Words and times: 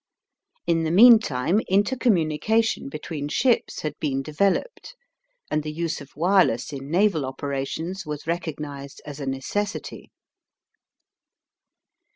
In 0.65 0.81
the 0.81 0.89
meantime 0.89 1.61
intercommunication 1.69 2.89
between 2.89 3.27
ships 3.27 3.81
had 3.81 3.93
been 3.99 4.23
developed 4.23 4.95
and 5.51 5.61
the 5.61 5.71
use 5.71 6.01
of 6.01 6.15
wireless 6.15 6.73
in 6.73 6.89
naval 6.89 7.23
operations 7.23 8.03
was 8.03 8.25
recognized 8.25 9.03
as 9.05 9.19
a 9.19 9.27
necessity. 9.27 10.09